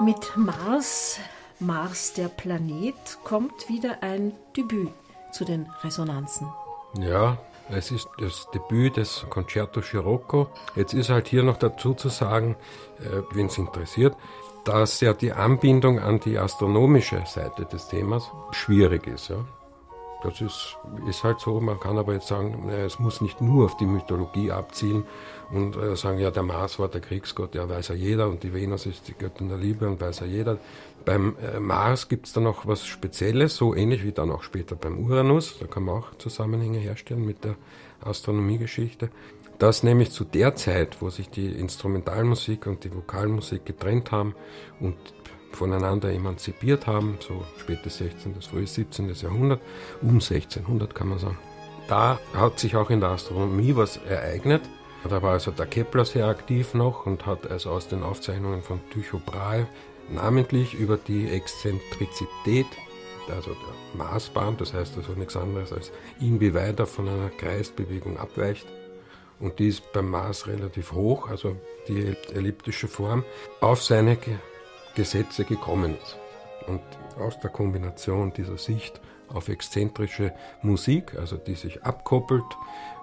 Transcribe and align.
Mit 0.00 0.36
Mars, 0.36 1.18
Mars 1.58 2.12
der 2.12 2.28
Planet, 2.28 2.94
kommt 3.24 3.68
wieder 3.68 4.00
ein 4.00 4.32
Debüt 4.56 4.92
zu 5.32 5.44
den 5.44 5.66
Resonanzen. 5.82 6.46
Ja, 7.00 7.36
es 7.68 7.90
ist 7.90 8.06
das 8.20 8.46
Debüt 8.54 8.96
des 8.96 9.26
Concerto 9.28 9.82
Scirocco. 9.82 10.50
Jetzt 10.76 10.94
ist 10.94 11.10
halt 11.10 11.26
hier 11.26 11.42
noch 11.42 11.56
dazu 11.56 11.94
zu 11.94 12.10
sagen, 12.10 12.54
äh, 13.00 13.22
wenn 13.32 13.46
es 13.46 13.58
interessiert, 13.58 14.16
dass 14.64 15.00
ja 15.00 15.14
die 15.14 15.32
Anbindung 15.32 15.98
an 15.98 16.20
die 16.20 16.38
astronomische 16.38 17.24
Seite 17.26 17.64
des 17.64 17.88
Themas 17.88 18.30
schwierig 18.52 19.08
ist. 19.08 19.30
Ja. 19.30 19.44
Das 20.22 20.40
ist, 20.40 20.76
ist 21.08 21.22
halt 21.22 21.38
so. 21.38 21.60
Man 21.60 21.78
kann 21.78 21.96
aber 21.96 22.14
jetzt 22.14 22.26
sagen, 22.26 22.68
es 22.70 22.98
muss 22.98 23.20
nicht 23.20 23.40
nur 23.40 23.66
auf 23.66 23.76
die 23.76 23.86
Mythologie 23.86 24.50
abzielen 24.50 25.04
und 25.50 25.76
äh, 25.76 25.96
sagen, 25.96 26.18
ja, 26.18 26.30
der 26.30 26.42
Mars 26.42 26.78
war 26.78 26.88
der 26.88 27.00
Kriegsgott, 27.00 27.54
ja, 27.54 27.68
weiß 27.68 27.88
ja 27.88 27.94
jeder, 27.94 28.28
und 28.28 28.42
die 28.42 28.52
Venus 28.52 28.86
ist 28.86 29.06
die 29.06 29.14
Göttin 29.14 29.48
der 29.48 29.58
Liebe 29.58 29.86
und 29.86 30.00
weiß 30.00 30.20
ja 30.20 30.26
jeder. 30.26 30.58
Beim 31.04 31.36
äh, 31.40 31.60
Mars 31.60 32.08
gibt 32.08 32.26
es 32.26 32.32
dann 32.32 32.44
noch 32.44 32.66
was 32.66 32.84
Spezielles, 32.86 33.56
so 33.56 33.74
ähnlich 33.74 34.04
wie 34.04 34.12
dann 34.12 34.30
auch 34.30 34.42
später 34.42 34.74
beim 34.74 34.98
Uranus. 34.98 35.56
Da 35.60 35.66
kann 35.66 35.84
man 35.84 35.96
auch 35.96 36.14
Zusammenhänge 36.18 36.78
herstellen 36.78 37.24
mit 37.24 37.44
der 37.44 37.54
Astronomiegeschichte. 38.02 39.10
Das 39.58 39.82
nämlich 39.82 40.12
zu 40.12 40.24
der 40.24 40.54
Zeit, 40.54 41.00
wo 41.00 41.10
sich 41.10 41.30
die 41.30 41.48
Instrumentalmusik 41.48 42.66
und 42.66 42.84
die 42.84 42.94
Vokalmusik 42.94 43.66
getrennt 43.66 44.12
haben 44.12 44.36
und 44.78 44.96
voneinander 45.52 46.12
emanzipiert 46.12 46.86
haben, 46.86 47.18
so 47.20 47.44
spätes 47.58 47.98
16., 47.98 48.34
das 48.34 48.46
frühe 48.46 48.66
17. 48.66 49.12
Jahrhundert, 49.14 49.60
um 50.02 50.14
1600 50.14 50.94
kann 50.94 51.08
man 51.08 51.18
sagen. 51.18 51.38
Da 51.88 52.18
hat 52.34 52.58
sich 52.58 52.76
auch 52.76 52.90
in 52.90 53.00
der 53.00 53.10
Astronomie 53.10 53.74
was 53.74 53.96
ereignet. 53.96 54.62
Da 55.08 55.22
war 55.22 55.32
also 55.32 55.50
der 55.50 55.66
Kepler 55.66 56.04
sehr 56.04 56.26
aktiv 56.26 56.74
noch 56.74 57.06
und 57.06 57.24
hat 57.24 57.50
also 57.50 57.70
aus 57.70 57.88
den 57.88 58.02
Aufzeichnungen 58.02 58.62
von 58.62 58.80
Tycho 58.90 59.18
Brahe 59.24 59.66
namentlich 60.10 60.74
über 60.74 60.96
die 60.96 61.28
Exzentrizität, 61.28 62.66
also 63.28 63.52
der 63.52 64.04
Maßbahn, 64.04 64.56
das 64.56 64.74
heißt 64.74 64.96
also 64.96 65.12
nichts 65.12 65.36
anderes 65.36 65.72
als 65.72 65.92
inwieweit 66.20 66.78
er 66.80 66.86
von 66.86 67.08
einer 67.08 67.30
Kreisbewegung 67.30 68.18
abweicht. 68.18 68.66
Und 69.40 69.58
die 69.60 69.68
ist 69.68 69.92
beim 69.92 70.10
Mars 70.10 70.46
relativ 70.46 70.92
hoch, 70.92 71.28
also 71.28 71.56
die 71.86 72.14
elliptische 72.34 72.88
Form, 72.88 73.24
auf 73.60 73.82
seine 73.82 74.18
Gesetze 74.94 75.44
gekommen 75.44 75.96
ist. 76.02 76.16
Und 76.66 76.80
aus 77.18 77.38
der 77.40 77.50
Kombination 77.50 78.32
dieser 78.32 78.58
Sicht 78.58 79.00
auf 79.28 79.48
exzentrische 79.48 80.32
Musik, 80.62 81.16
also 81.18 81.36
die 81.36 81.54
sich 81.54 81.82
abkoppelt 81.82 82.44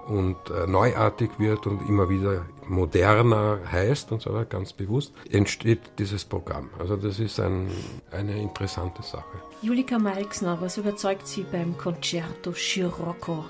und 0.07 0.37
äh, 0.49 0.67
neuartig 0.67 1.31
wird 1.39 1.65
und 1.65 1.87
immer 1.87 2.09
wieder 2.09 2.45
moderner 2.67 3.59
heißt 3.71 4.11
und 4.11 4.21
so 4.21 4.33
weiter, 4.33 4.45
ganz 4.45 4.73
bewusst, 4.73 5.13
entsteht 5.31 5.81
dieses 5.97 6.25
Programm. 6.25 6.69
Also 6.79 6.95
das 6.95 7.19
ist 7.19 7.39
ein, 7.39 7.69
eine 8.11 8.39
interessante 8.39 9.01
Sache. 9.01 9.23
Julika 9.61 9.97
Meixner, 9.97 10.57
was 10.61 10.77
überzeugt 10.77 11.27
Sie 11.27 11.43
beim 11.43 11.77
Concerto 11.77 12.53
Scirocco? 12.53 13.45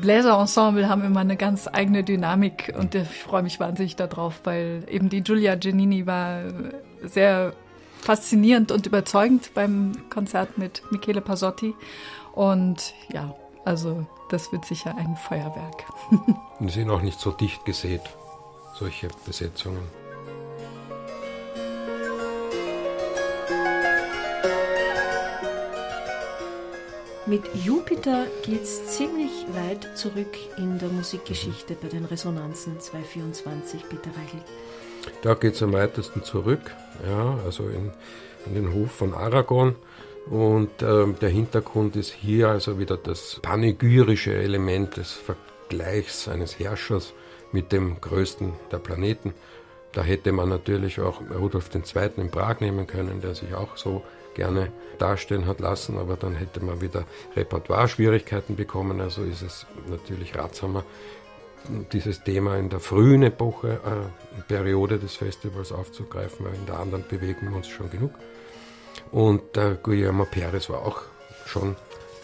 Bläserensemble 0.00 0.88
haben 0.88 1.04
immer 1.04 1.20
eine 1.20 1.36
ganz 1.36 1.66
eigene 1.66 2.04
Dynamik 2.04 2.72
und 2.78 2.94
ich 2.94 3.08
freue 3.08 3.42
mich 3.42 3.58
wahnsinnig 3.58 3.96
darauf, 3.96 4.40
weil 4.44 4.84
eben 4.88 5.08
die 5.08 5.22
Giulia 5.22 5.54
Giannini 5.54 6.06
war 6.06 6.42
sehr 7.02 7.54
faszinierend 8.00 8.72
und 8.72 8.86
überzeugend 8.86 9.52
beim 9.54 9.92
Konzert 10.10 10.58
mit 10.58 10.82
Michele 10.90 11.20
Pasotti. 11.20 11.74
Und 12.32 12.94
ja, 13.12 13.34
also 13.64 14.06
das 14.30 14.52
wird 14.52 14.64
sicher 14.64 14.94
ein 14.96 15.16
Feuerwerk. 15.16 15.84
Und 16.60 16.70
sind 16.70 16.90
auch 16.90 17.02
nicht 17.02 17.18
so 17.18 17.30
dicht 17.30 17.64
gesät, 17.64 18.02
solche 18.74 19.08
Besetzungen. 19.26 19.82
Mit 27.30 27.44
Jupiter 27.64 28.26
geht 28.42 28.64
es 28.64 28.96
ziemlich 28.96 29.30
weit 29.54 29.96
zurück 29.96 30.36
in 30.58 30.80
der 30.80 30.88
Musikgeschichte 30.88 31.76
bei 31.80 31.86
den 31.86 32.04
Resonanzen 32.04 32.80
224, 32.80 33.88
Peter 33.88 34.10
Reichelt. 34.10 34.42
Da 35.22 35.34
geht 35.34 35.54
es 35.54 35.62
am 35.62 35.72
weitesten 35.72 36.24
zurück, 36.24 36.74
ja, 37.08 37.38
also 37.44 37.68
in, 37.68 37.92
in 38.46 38.54
den 38.54 38.74
Hof 38.74 38.90
von 38.90 39.14
Aragon. 39.14 39.76
Und 40.28 40.82
äh, 40.82 41.06
der 41.20 41.28
Hintergrund 41.28 41.94
ist 41.94 42.10
hier 42.10 42.48
also 42.48 42.80
wieder 42.80 42.96
das 42.96 43.38
panegyrische 43.40 44.34
Element 44.34 44.96
des 44.96 45.12
Vergleichs 45.12 46.26
eines 46.26 46.58
Herrschers 46.58 47.12
mit 47.52 47.70
dem 47.70 48.00
größten 48.00 48.54
der 48.72 48.78
Planeten. 48.78 49.34
Da 49.92 50.02
hätte 50.02 50.32
man 50.32 50.48
natürlich 50.48 50.98
auch 50.98 51.20
Rudolf 51.32 51.70
II. 51.72 52.10
in 52.16 52.32
Prag 52.32 52.58
nehmen 52.58 52.88
können, 52.88 53.20
der 53.20 53.36
sich 53.36 53.54
auch 53.54 53.76
so 53.76 54.02
gerne 54.34 54.72
darstellen 54.98 55.46
hat 55.46 55.60
lassen, 55.60 55.98
aber 55.98 56.16
dann 56.16 56.34
hätte 56.34 56.64
man 56.64 56.80
wieder 56.80 57.04
Repertoire-Schwierigkeiten 57.36 58.56
bekommen. 58.56 59.00
Also 59.00 59.22
ist 59.22 59.42
es 59.42 59.66
natürlich 59.88 60.36
ratsamer, 60.36 60.84
dieses 61.92 62.22
Thema 62.22 62.56
in 62.56 62.70
der 62.70 62.80
frühen 62.80 63.22
Epoche, 63.22 63.80
äh, 63.84 64.42
Periode 64.48 64.98
des 64.98 65.16
Festivals 65.16 65.72
aufzugreifen, 65.72 66.46
weil 66.46 66.54
in 66.54 66.66
der 66.66 66.78
anderen 66.78 67.04
bewegen 67.06 67.50
wir 67.50 67.56
uns 67.56 67.68
schon 67.68 67.90
genug. 67.90 68.12
Und 69.10 69.56
der 69.56 69.74
Guillermo 69.74 70.24
Perez 70.24 70.70
war 70.70 70.82
auch 70.82 71.02
schon 71.46 71.76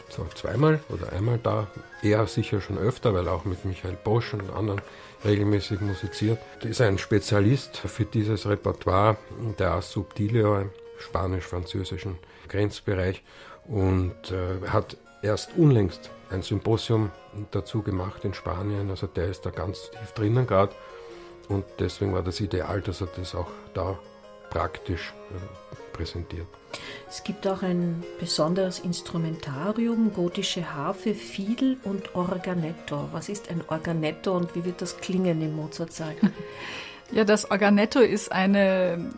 so 0.09 0.27
zweimal 0.35 0.81
oder 0.89 1.13
einmal 1.13 1.39
da, 1.43 1.67
er 2.03 2.27
sicher 2.27 2.61
schon 2.61 2.79
öfter, 2.79 3.13
weil 3.13 3.29
auch 3.29 3.45
mit 3.45 3.65
Michael 3.65 3.97
Bosch 4.03 4.35
und 4.35 4.51
anderen 4.51 4.81
regelmäßig 5.25 5.81
musiziert. 5.81 6.39
Er 6.63 6.71
ist 6.71 6.81
ein 6.81 6.99
Spezialist 6.99 7.77
für 7.77 8.05
dieses 8.05 8.47
Repertoire 8.47 9.17
der 9.59 9.83
Subtilio 9.83 10.71
spanisch-französischen 10.99 12.19
Grenzbereich 12.49 13.23
und 13.67 14.31
äh, 14.31 14.69
hat 14.69 14.97
erst 15.23 15.57
unlängst 15.57 16.11
ein 16.31 16.43
Symposium 16.43 17.11
dazu 17.51 17.83
gemacht 17.83 18.25
in 18.25 18.35
Spanien. 18.35 18.91
Also 18.91 19.07
der 19.07 19.29
ist 19.29 19.47
da 19.47 19.51
ganz 19.51 19.91
tief 19.91 20.13
drinnen 20.15 20.47
gerade. 20.47 20.75
Und 21.49 21.65
deswegen 21.79 22.13
war 22.13 22.23
das 22.23 22.41
ideal, 22.41 22.81
dass 22.81 23.01
er 23.01 23.09
das 23.17 23.35
auch 23.35 23.51
da 23.75 23.99
praktisch 24.51 25.13
äh, 25.31 25.97
präsentiert. 25.97 26.47
Es 27.09 27.23
gibt 27.23 27.47
auch 27.47 27.63
ein 27.63 28.03
besonderes 28.19 28.81
Instrumentarium, 28.81 30.13
gotische 30.13 30.75
Harfe, 30.75 31.15
Fiedel 31.15 31.79
und 31.85 32.15
Organetto. 32.15 33.09
Was 33.13 33.29
ist 33.29 33.51
ein 33.51 33.63
Organetto 33.69 34.37
und 34.37 34.55
wie 34.55 34.65
wird 34.65 34.83
das 34.83 34.97
klingen 34.99 35.41
im 35.43 35.55
Mozartsaal? 35.57 36.15
Ja, 37.13 37.23
das 37.23 37.49
Organetto 37.53 38.01
ist 38.01 38.33
eine 38.33 39.13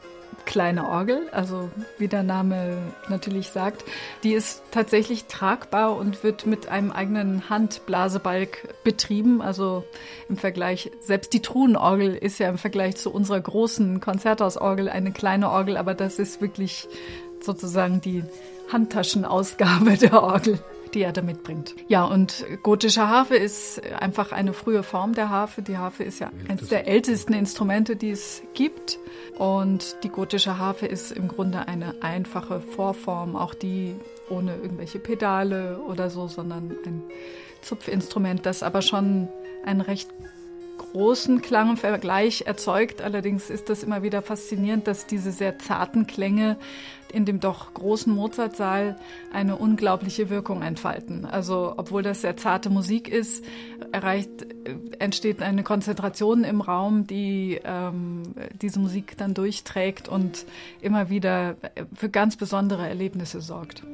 kleine 0.46 0.88
Orgel, 0.88 1.28
also 1.32 1.70
wie 1.98 2.08
der 2.08 2.22
Name 2.22 2.78
natürlich 3.08 3.48
sagt. 3.48 3.84
Die 4.22 4.32
ist 4.32 4.62
tatsächlich 4.70 5.26
tragbar 5.26 5.96
und 5.96 6.22
wird 6.22 6.46
mit 6.46 6.68
einem 6.68 6.90
eigenen 6.90 7.50
Handblasebalg 7.50 8.74
betrieben. 8.84 9.42
Also 9.42 9.84
im 10.28 10.36
Vergleich, 10.36 10.90
selbst 11.00 11.32
die 11.32 11.42
Truhenorgel 11.42 12.14
ist 12.14 12.38
ja 12.38 12.48
im 12.48 12.58
Vergleich 12.58 12.96
zu 12.96 13.12
unserer 13.12 13.40
großen 13.40 14.00
Konzerthausorgel 14.00 14.88
eine 14.88 15.12
kleine 15.12 15.50
Orgel, 15.50 15.76
aber 15.76 15.94
das 15.94 16.18
ist 16.18 16.40
wirklich 16.40 16.88
sozusagen 17.40 18.00
die 18.00 18.24
Handtaschenausgabe 18.72 19.96
der 20.00 20.22
Orgel 20.22 20.58
die 20.98 21.04
er 21.04 21.12
da 21.12 21.22
mitbringt. 21.22 21.76
Ja, 21.86 22.04
und 22.04 22.44
gotische 22.64 23.08
Harfe 23.08 23.36
ist 23.36 23.80
einfach 23.92 24.32
eine 24.32 24.52
frühe 24.52 24.82
Form 24.82 25.14
der 25.14 25.30
Harfe. 25.30 25.62
Die 25.62 25.78
Harfe 25.78 26.02
ist 26.02 26.18
ja 26.18 26.32
eines 26.48 26.68
der 26.70 26.88
ältesten 26.88 27.34
Instrumente, 27.34 27.94
die 27.94 28.10
es 28.10 28.42
gibt. 28.52 28.98
Und 29.38 30.02
die 30.02 30.08
gotische 30.08 30.58
Harfe 30.58 30.86
ist 30.86 31.12
im 31.12 31.28
Grunde 31.28 31.68
eine 31.68 32.02
einfache 32.02 32.60
Vorform, 32.60 33.36
auch 33.36 33.54
die 33.54 33.94
ohne 34.28 34.56
irgendwelche 34.56 34.98
Pedale 34.98 35.78
oder 35.78 36.10
so, 36.10 36.26
sondern 36.26 36.76
ein 36.84 37.04
Zupfinstrument, 37.62 38.44
das 38.44 38.64
aber 38.64 38.82
schon 38.82 39.28
ein 39.64 39.80
recht 39.80 40.10
großen 40.98 41.42
Klang 41.42 41.70
im 41.70 41.76
Vergleich 41.76 42.42
erzeugt. 42.46 43.02
Allerdings 43.02 43.50
ist 43.50 43.68
das 43.68 43.84
immer 43.84 44.02
wieder 44.02 44.20
faszinierend, 44.20 44.88
dass 44.88 45.06
diese 45.06 45.30
sehr 45.30 45.56
zarten 45.60 46.08
Klänge 46.08 46.56
in 47.12 47.24
dem 47.24 47.38
doch 47.38 47.72
großen 47.72 48.12
Mozartsaal 48.12 48.96
eine 49.32 49.54
unglaubliche 49.54 50.28
Wirkung 50.28 50.62
entfalten. 50.62 51.24
Also 51.24 51.72
obwohl 51.76 52.02
das 52.02 52.22
sehr 52.22 52.36
zarte 52.36 52.68
Musik 52.68 53.06
ist, 53.08 53.44
erreicht, 53.92 54.28
entsteht 54.98 55.40
eine 55.40 55.62
Konzentration 55.62 56.42
im 56.42 56.60
Raum, 56.60 57.06
die 57.06 57.60
ähm, 57.62 58.34
diese 58.60 58.80
Musik 58.80 59.16
dann 59.16 59.34
durchträgt 59.34 60.08
und 60.08 60.46
immer 60.80 61.10
wieder 61.10 61.54
für 61.94 62.08
ganz 62.08 62.36
besondere 62.36 62.88
Erlebnisse 62.88 63.40
sorgt. 63.40 63.84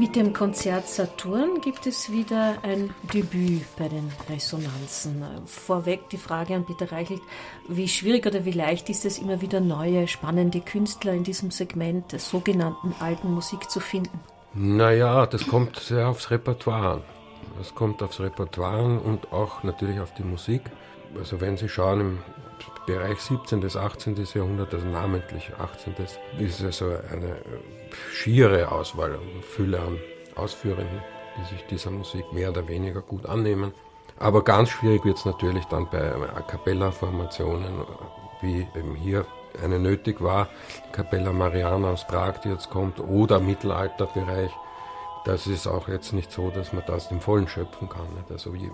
Mit 0.00 0.16
dem 0.16 0.32
Konzert 0.32 0.88
Saturn 0.88 1.60
gibt 1.60 1.86
es 1.86 2.10
wieder 2.10 2.54
ein 2.62 2.88
Debüt 3.12 3.66
bei 3.76 3.86
den 3.86 4.10
Resonanzen. 4.30 5.22
Vorweg 5.44 6.08
die 6.08 6.16
Frage 6.16 6.54
an 6.54 6.64
Peter 6.64 6.90
Reichelt, 6.90 7.20
wie 7.68 7.86
schwierig 7.86 8.24
oder 8.24 8.46
wie 8.46 8.52
leicht 8.52 8.88
ist 8.88 9.04
es, 9.04 9.18
immer 9.18 9.42
wieder 9.42 9.60
neue, 9.60 10.08
spannende 10.08 10.62
Künstler 10.62 11.12
in 11.12 11.22
diesem 11.22 11.50
Segment 11.50 12.12
der 12.12 12.18
sogenannten 12.18 12.94
alten 12.98 13.30
Musik 13.30 13.70
zu 13.70 13.78
finden? 13.78 14.18
Naja, 14.54 15.26
das 15.26 15.46
kommt 15.46 15.76
sehr 15.76 16.08
aufs 16.08 16.30
Repertoire 16.30 16.92
an. 16.92 17.02
Das 17.58 17.74
kommt 17.74 18.02
aufs 18.02 18.20
Repertoire 18.20 18.78
an 18.78 18.98
und 19.00 19.34
auch 19.34 19.64
natürlich 19.64 20.00
auf 20.00 20.14
die 20.14 20.24
Musik. 20.24 20.62
also 21.18 21.42
wenn 21.42 21.58
Sie 21.58 21.68
schauen, 21.68 22.00
im 22.00 22.18
Bereich 22.86 23.20
17. 23.20 23.60
bis 23.60 23.76
18. 23.76 24.16
Jahrhundert, 24.34 24.74
also 24.74 24.86
namentlich 24.86 25.52
18. 25.58 25.94
ist 26.38 26.62
also 26.62 26.86
eine 27.12 27.36
schiere 28.12 28.70
Auswahl 28.72 29.14
und 29.14 29.44
Fülle 29.44 29.80
an 29.80 29.98
Ausführenden, 30.36 31.00
die 31.38 31.54
sich 31.54 31.66
dieser 31.66 31.90
Musik 31.90 32.32
mehr 32.32 32.50
oder 32.50 32.66
weniger 32.68 33.00
gut 33.00 33.26
annehmen. 33.26 33.72
Aber 34.18 34.44
ganz 34.44 34.70
schwierig 34.70 35.04
wird 35.04 35.18
es 35.18 35.24
natürlich 35.24 35.64
dann 35.66 35.88
bei 35.90 36.12
A 36.12 36.42
Cappella-Formationen, 36.42 37.86
wie 38.42 38.66
eben 38.76 38.94
hier 38.94 39.24
eine 39.62 39.78
nötig 39.78 40.20
war, 40.20 40.48
Capella 40.92 41.32
Mariana 41.32 41.90
aus 41.90 42.06
Prag, 42.06 42.38
die 42.42 42.50
jetzt 42.50 42.70
kommt, 42.70 43.00
oder 43.00 43.40
Mittelalterbereich. 43.40 44.50
Das 45.24 45.46
ist 45.46 45.66
auch 45.66 45.88
jetzt 45.88 46.12
nicht 46.12 46.32
so, 46.32 46.50
dass 46.50 46.72
man 46.72 46.82
das 46.86 47.10
im 47.10 47.20
Vollen 47.20 47.46
schöpfen 47.46 47.88
kann. 47.88 48.06
Also 48.30 48.54
je, 48.54 48.70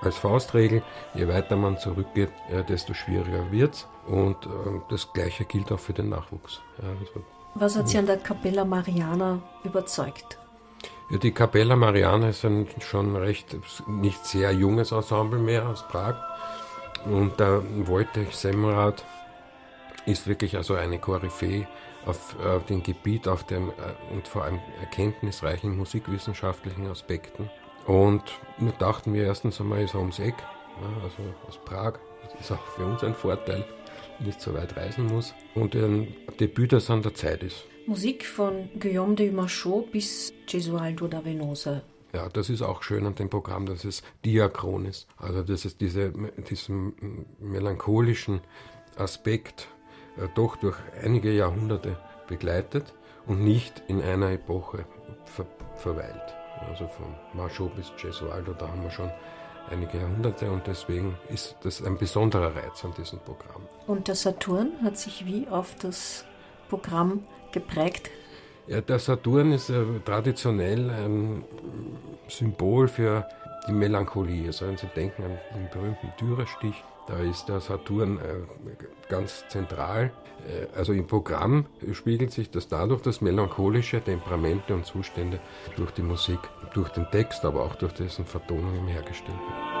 als 0.00 0.16
Faustregel, 0.16 0.82
je 1.14 1.28
weiter 1.28 1.56
man 1.56 1.78
zurückgeht, 1.78 2.30
äh, 2.50 2.64
desto 2.64 2.94
schwieriger 2.94 3.50
wird 3.52 3.74
es. 3.74 3.86
Und 4.06 4.46
äh, 4.46 4.48
das 4.88 5.12
Gleiche 5.12 5.44
gilt 5.44 5.70
auch 5.70 5.78
für 5.78 5.92
den 5.92 6.08
Nachwuchs. 6.08 6.60
Ja, 6.82 6.88
also, 6.88 7.24
Was 7.54 7.76
hat 7.76 7.88
Sie 7.88 7.98
an 7.98 8.06
der 8.06 8.16
Capella 8.16 8.64
Mariana 8.64 9.42
überzeugt? 9.62 10.38
Ja, 11.10 11.18
die 11.18 11.32
Capella 11.32 11.76
Mariana 11.76 12.30
ist 12.30 12.44
ein 12.44 12.66
schon 12.80 13.16
recht, 13.16 13.56
nicht 13.86 14.24
sehr 14.24 14.52
junges 14.52 14.92
Ensemble 14.92 15.38
mehr 15.38 15.68
aus 15.68 15.86
Prag. 15.88 16.14
Und 17.04 17.38
da 17.40 17.62
wollte 17.86 18.20
ich 18.20 18.36
Semmelrad 18.36 19.04
ist 20.06 20.26
wirklich 20.26 20.56
also 20.56 20.74
eine 20.74 20.98
Koryphäe 20.98 21.66
auf, 22.06 22.36
auf 22.44 22.66
dem 22.66 22.82
Gebiet 22.82 23.28
auf 23.28 23.44
dem, 23.44 23.68
äh, 23.70 24.14
und 24.14 24.26
vor 24.26 24.44
allem 24.44 24.58
erkenntnisreichen 24.80 25.76
musikwissenschaftlichen 25.76 26.86
Aspekten. 26.86 27.50
Und 27.86 28.22
wir 28.58 28.72
dachten 28.72 29.14
wir 29.14 29.24
erstens 29.24 29.60
einmal 29.60 29.82
ist 29.82 29.94
er 29.94 30.00
ums 30.00 30.18
Eck, 30.18 30.34
also 31.02 31.22
aus 31.48 31.58
Prag. 31.64 31.94
Das 32.22 32.40
ist 32.40 32.52
auch 32.52 32.64
für 32.76 32.84
uns 32.84 33.02
ein 33.02 33.14
Vorteil, 33.14 33.64
nicht 34.18 34.40
so 34.40 34.54
weit 34.54 34.76
reisen 34.76 35.06
muss. 35.06 35.34
Und 35.54 35.74
ein 35.74 36.14
Debüt, 36.38 36.72
das 36.72 36.90
an 36.90 37.02
der 37.02 37.14
Zeit 37.14 37.42
ist. 37.42 37.64
Musik 37.86 38.26
von 38.26 38.68
Guillaume 38.78 39.14
de 39.14 39.30
Machot 39.30 39.90
bis 39.90 40.32
Gesualdo 40.46 41.08
da 41.08 41.24
Venosa. 41.24 41.82
Ja, 42.12 42.28
das 42.28 42.50
ist 42.50 42.62
auch 42.62 42.82
schön 42.82 43.06
an 43.06 43.14
dem 43.14 43.30
Programm, 43.30 43.66
dass 43.66 43.84
es 43.84 44.02
diachron 44.24 44.84
ist. 44.86 45.06
Also, 45.16 45.42
dass 45.42 45.64
es 45.64 45.76
diese, 45.76 46.12
diesen 46.48 47.26
melancholischen 47.38 48.40
Aspekt 48.96 49.68
doch 50.34 50.56
durch 50.56 50.76
einige 51.02 51.32
Jahrhunderte 51.32 51.96
begleitet 52.28 52.94
und 53.26 53.42
nicht 53.42 53.82
in 53.88 54.02
einer 54.02 54.30
Epoche 54.30 54.84
ver 55.24 55.46
verweilt. 55.76 56.34
Also 56.68 56.86
von 56.88 57.14
Marchot 57.32 57.74
bis 57.74 57.90
Gesualdo, 58.00 58.52
da 58.52 58.68
haben 58.68 58.82
wir 58.82 58.90
schon 58.90 59.10
einige 59.70 59.98
Jahrhunderte 59.98 60.50
und 60.50 60.66
deswegen 60.66 61.16
ist 61.28 61.56
das 61.62 61.82
ein 61.82 61.96
besonderer 61.96 62.54
Reiz 62.54 62.84
an 62.84 62.92
diesem 62.94 63.18
Programm. 63.20 63.62
Und 63.86 64.08
der 64.08 64.14
Saturn 64.14 64.72
hat 64.82 64.98
sich 64.98 65.24
wie 65.26 65.48
auf 65.48 65.74
das 65.80 66.24
Programm 66.68 67.24
geprägt? 67.52 68.10
Ja, 68.66 68.80
der 68.80 68.98
Saturn 68.98 69.52
ist 69.52 69.70
äh, 69.70 69.84
traditionell 70.04 70.90
ein 70.90 71.44
Symbol 72.28 72.88
für 72.88 73.26
die 73.66 73.72
Melancholie. 73.72 74.46
Also 74.46 74.66
wenn 74.66 74.76
Sie 74.76 74.86
denken 74.86 75.24
an 75.24 75.38
den 75.54 75.68
berühmten 75.70 76.12
Dürerstich, 76.20 76.74
da 77.10 77.18
ist 77.18 77.48
der 77.48 77.60
Saturn 77.60 78.18
äh, 78.18 78.78
ganz 79.08 79.44
zentral. 79.48 80.12
Äh, 80.46 80.76
also 80.76 80.92
im 80.92 81.06
Programm 81.06 81.66
spiegelt 81.92 82.32
sich 82.32 82.50
das 82.50 82.68
dadurch, 82.68 83.02
dass 83.02 83.20
melancholische 83.20 84.00
Temperamente 84.00 84.74
und 84.74 84.86
Zustände 84.86 85.40
durch 85.76 85.90
die 85.90 86.02
Musik, 86.02 86.38
durch 86.72 86.88
den 86.90 87.10
Text, 87.10 87.44
aber 87.44 87.64
auch 87.64 87.74
durch 87.74 87.92
dessen 87.94 88.24
Vertonungen 88.24 88.86
hergestellt 88.86 89.38
werden. 89.38 89.79